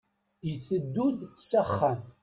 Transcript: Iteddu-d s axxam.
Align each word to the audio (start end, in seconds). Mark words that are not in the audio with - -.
Iteddu-d 0.51 1.19
s 1.47 1.49
axxam. 1.61 1.99